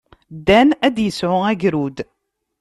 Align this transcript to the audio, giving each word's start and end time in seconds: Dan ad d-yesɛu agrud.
Dan 0.47 0.69
ad 0.85 0.93
d-yesɛu 0.95 1.37
agrud. 1.51 1.97